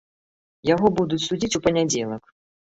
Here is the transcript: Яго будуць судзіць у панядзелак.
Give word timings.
Яго 0.69 0.87
будуць 1.01 1.21
судзіць 1.27 1.53
у 1.61 1.65
панядзелак. 1.69 2.23